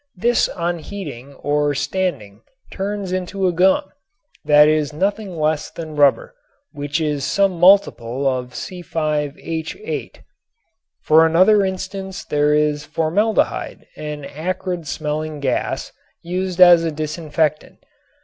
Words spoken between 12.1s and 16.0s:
there is formaldehyde, an acrid smelling gas,